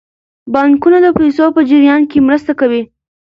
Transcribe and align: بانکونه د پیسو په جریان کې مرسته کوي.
بانکونه 0.53 0.97
د 1.01 1.07
پیسو 1.19 1.45
په 1.55 1.61
جریان 1.69 2.01
کې 2.11 2.25
مرسته 2.27 2.51
کوي. 2.59 2.81